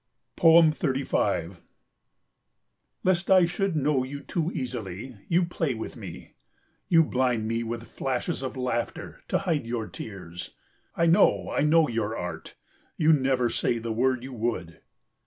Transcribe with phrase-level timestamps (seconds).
[0.35, 1.61] 35
[3.03, 6.33] Lest I should know you too easily, you play with me.
[6.87, 10.55] You blind me with flashes of laughter to hide your tears.
[10.95, 12.55] I know, I know your art.
[12.97, 14.81] You never say the word you would.